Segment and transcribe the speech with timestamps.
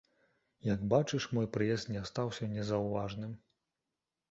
[0.67, 3.39] Як бачыш, мой прыезд не астаўся незаўважаным.